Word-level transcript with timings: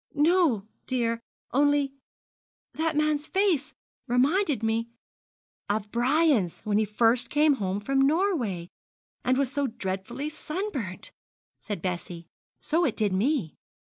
'No, 0.15 0.67
dear 0.87 1.21
only 1.51 1.93
that 2.73 2.95
man's 2.95 3.27
face 3.27 3.75
reminded 4.07 4.63
me' 4.63 4.89
'Of 5.69 5.91
Brian's 5.91 6.61
when 6.61 6.79
he 6.79 6.85
first 6.85 7.29
came 7.29 7.57
home 7.61 7.79
from 7.79 8.01
Norway, 8.01 8.67
and 9.23 9.37
was 9.37 9.51
so 9.51 9.67
dreadfully 9.67 10.29
sunburnt?' 10.31 11.11
said 11.59 11.83
Bessie; 11.83 12.25
'so 12.59 12.83
it 12.83 12.97
did 12.97 13.13
me. 13.13 13.53